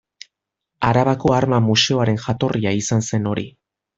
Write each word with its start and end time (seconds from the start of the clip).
Arabako 0.91 1.33
Arma 1.41 1.59
Museoaren 1.67 2.19
jatorria 2.25 2.75
izan 2.81 3.07
zen 3.11 3.33
hori. 3.33 3.49